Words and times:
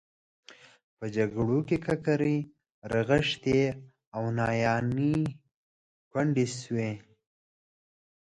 په 0.97 1.05
جګړو 1.15 1.59
کې 1.67 1.77
ککرۍ 1.85 2.37
رغښتې 2.91 3.61
او 4.15 4.23
ناویانې 4.37 5.15
کونډې 6.11 6.45
شوې. 6.61 6.91